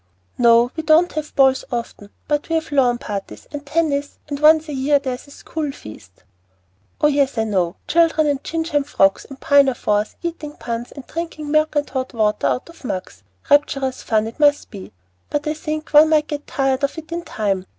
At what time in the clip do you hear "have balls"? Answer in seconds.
1.11-1.63